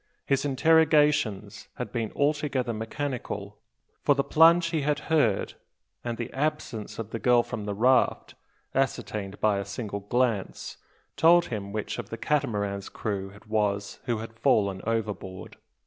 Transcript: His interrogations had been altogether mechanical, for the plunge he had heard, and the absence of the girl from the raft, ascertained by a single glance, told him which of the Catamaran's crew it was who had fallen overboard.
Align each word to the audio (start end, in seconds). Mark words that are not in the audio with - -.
His 0.25 0.45
interrogations 0.45 1.67
had 1.75 1.91
been 1.91 2.11
altogether 2.15 2.73
mechanical, 2.73 3.59
for 4.01 4.15
the 4.15 4.23
plunge 4.23 4.69
he 4.71 4.81
had 4.81 4.97
heard, 5.13 5.53
and 6.03 6.17
the 6.17 6.33
absence 6.33 6.97
of 6.97 7.11
the 7.11 7.19
girl 7.19 7.43
from 7.43 7.65
the 7.65 7.75
raft, 7.75 8.33
ascertained 8.73 9.39
by 9.39 9.59
a 9.59 9.63
single 9.63 9.99
glance, 9.99 10.77
told 11.17 11.45
him 11.53 11.71
which 11.71 11.99
of 11.99 12.09
the 12.09 12.17
Catamaran's 12.17 12.89
crew 12.89 13.29
it 13.35 13.45
was 13.47 13.99
who 14.05 14.17
had 14.17 14.33
fallen 14.39 14.81
overboard. 14.87 15.57